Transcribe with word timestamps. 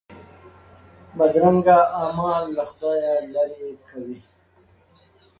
بدرنګه 1.17 1.79
اعمال 2.03 2.43
له 2.55 2.63
خدایه 2.71 3.13
لیرې 3.33 3.71
کوي 3.89 4.19